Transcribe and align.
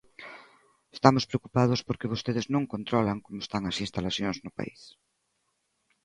Estamos 0.97 1.23
preocupados 1.29 1.79
porque 1.87 2.11
vostedes 2.13 2.45
non 2.53 2.69
controlan 2.73 3.19
como 3.25 3.39
están 3.45 3.63
as 3.65 3.77
instalacións 3.85 4.37
no 4.45 4.51
país. 4.57 4.81